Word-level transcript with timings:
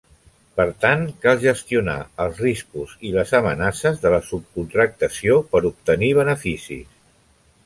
Per 0.59 0.63
tant, 0.85 1.03
cal 1.25 1.35
gestionar 1.43 1.97
els 2.25 2.41
riscos 2.45 2.95
i 3.09 3.13
les 3.17 3.35
amenaces 3.43 4.01
de 4.07 4.15
la 4.15 4.23
subcontractació 4.31 5.39
per 5.53 5.63
obtenir 5.73 6.11
beneficis. 6.23 6.99